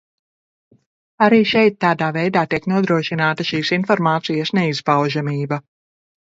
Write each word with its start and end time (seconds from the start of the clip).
Arī 1.25 1.39
šeit 1.51 1.77
tādā 1.85 2.07
veidā 2.15 2.43
tiek 2.53 2.65
nodrošināta 2.71 3.47
šīs 3.51 3.71
informācijas 3.79 4.55
neizpaužamība. 4.61 5.63